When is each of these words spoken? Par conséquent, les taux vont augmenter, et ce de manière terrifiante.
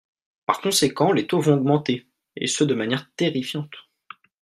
Par 0.47 0.61
conséquent, 0.61 1.11
les 1.11 1.27
taux 1.27 1.41
vont 1.41 1.53
augmenter, 1.53 2.07
et 2.35 2.47
ce 2.47 2.63
de 2.63 2.73
manière 2.73 3.11
terrifiante. 3.17 3.75